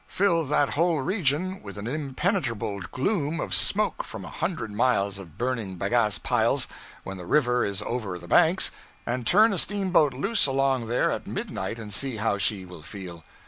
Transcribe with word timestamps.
Fill 0.07 0.45
that 0.47 0.69
whole 0.71 0.99
region 0.99 1.61
with 1.61 1.77
an 1.77 1.85
impenetrable 1.85 2.79
gloom 2.91 3.39
of 3.39 3.53
smoke 3.53 4.03
from 4.03 4.25
a 4.25 4.29
hundred 4.29 4.71
miles 4.71 5.19
of 5.19 5.37
burning 5.37 5.75
bagasse 5.77 6.17
piles, 6.23 6.67
when 7.03 7.17
the 7.17 7.25
river 7.27 7.63
is 7.63 7.83
over 7.83 8.17
the 8.17 8.27
banks, 8.27 8.71
and 9.05 9.27
turn 9.27 9.53
a 9.53 9.59
steamboat 9.59 10.15
loose 10.15 10.47
along 10.47 10.87
there 10.87 11.11
at 11.11 11.27
midnight 11.27 11.77
and 11.77 11.93
see 11.93 12.15
how 12.15 12.39
she 12.39 12.65
will 12.65 12.81
feel. 12.81 13.23